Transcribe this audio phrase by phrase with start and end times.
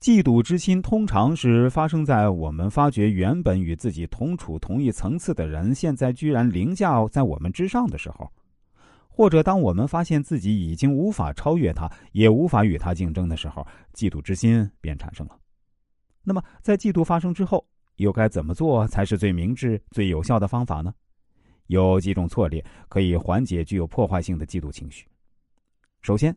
[0.00, 8.26] 嫉妒之心通常是发生在我们发觉原本与自己同处同一层次的人，现在居然凌驾在我们之上的时候，
[9.08, 15.38] 或者当我们发现自己已经无法超越他，也无法与他竞争的时候，嫉妒之心便产生了。
[16.22, 17.62] 那么，在嫉妒发生之后，
[17.96, 20.94] 又该怎么做才是最明智、最有效的方法呢？
[21.66, 25.06] 有几种策略可以缓解具有破坏性的嫉妒情绪。
[26.00, 26.34] 首先，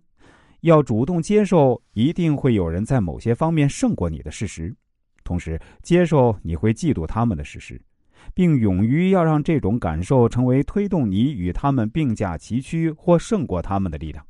[0.64, 4.74] 要主动接受一定会有人在某些方面胜过你的事实，
[5.26, 7.82] 同时接受你会嫉妒他们的事实，
[8.34, 14.26] 并勇于要让这种感受成为推动你与他们并驾齐驱或胜过他们的力量。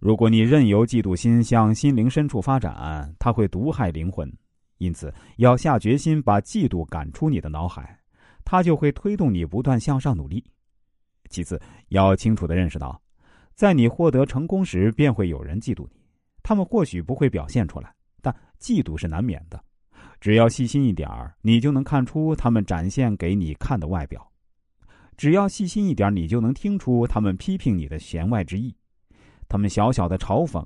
[0.00, 4.32] 如果你任由嫉妒心向心灵深处发展，它会毒害灵魂，
[4.78, 8.00] 因此要下决心把嫉妒赶出你的脑海，
[8.42, 10.42] 它就会推动你不断向上努力。
[11.28, 12.98] 其次，要清楚的认识到。
[13.56, 15.98] 在你获得成功时，便会有人嫉妒你。
[16.42, 19.58] 他们或许不会表现出来，但嫉妒是难免的。
[20.20, 24.20] 只要细心一点儿，你就能看出他们展现给你看的外表；
[25.16, 28.76] 只要细心一点你就能听出他们批评你的弦外之意。
[29.48, 30.62] 他们小小的嘲讽，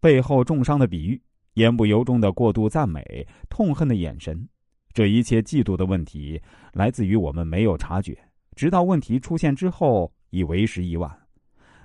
[0.00, 1.22] 背后重伤的比喻，
[1.54, 4.48] 言不由衷的过度赞美，痛恨的眼神，
[4.92, 8.18] 这一切嫉妒的问题，来自于我们没有察觉，
[8.56, 11.21] 直到问题出现之后，已为时已晚。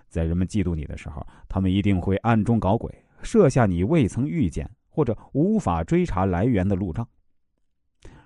[0.08, 7.08] 在人们嫉妒你的时候，他们一定会暗中搞鬼，设下你未曾预见或者无法追查来源的路障。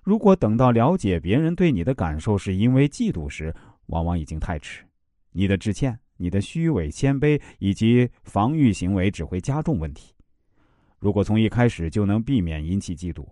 [0.03, 3.53] 如果等到了解别人对你的感受是因为嫉妒时，
[3.87, 4.83] 往往已经太迟。
[5.31, 10.13] 你的致歉、你的虚伪、谦卑以及防御行为只会加重问题。
[10.97, 13.25] 如果从一开始就能避免引起嫉妒，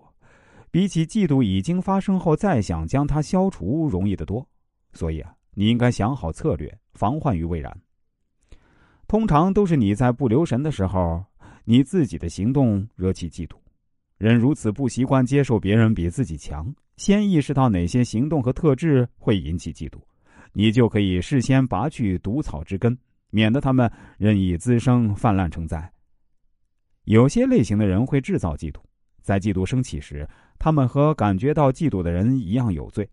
[0.72, 4.48] 比起嫉妒已经发生后再想将它消除容易得多。
[4.94, 7.76] 所以啊，你应该想好策略，防患于未然。
[9.10, 11.26] 通常都是你在不留神的时候，
[11.66, 13.56] 你自己的行动惹起嫉妒。
[14.20, 19.98] 人如此不习惯接受别人比自己强，先意识到哪些行动和特质会引起嫉妒，
[20.54, 22.96] 你就可以事先拔去毒草之根，
[23.32, 25.92] 免得他们任意滋生、泛滥成灾。
[27.06, 28.80] 有些类型的人会制造嫉妒，
[29.24, 30.30] 在嫉妒升起时，
[30.60, 33.10] 他们和感觉到嫉妒的人一样有罪。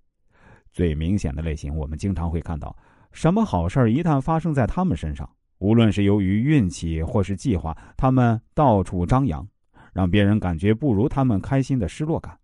[0.71, 2.77] 最明显的类型，我们经常会看到，
[3.13, 5.27] 什么好事一旦发生在他们身上。
[5.59, 9.47] 无论是由于运气或是计划，他们到处张扬，
[9.93, 12.39] 让别人感觉不如他们开心的失落感。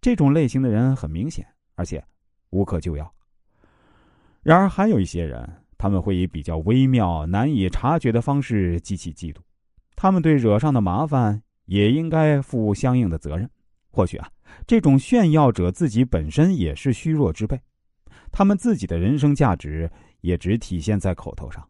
[0.00, 2.02] 这种类型的人很明显，而且
[2.50, 3.12] 无可救药。
[4.42, 5.48] 然而，还有一些人，
[5.78, 9.36] 他们会以比较微妙、难以察觉的方式激起嫉妒。
[9.94, 13.48] 他们对惹上的麻烦也应该负相应的责任。
[13.92, 14.28] 或许啊，
[14.66, 17.60] 这种炫耀者自己本身也是虚弱之辈，
[18.32, 19.88] 他们自己的人生价值
[20.22, 21.64] 也只体现在口头上。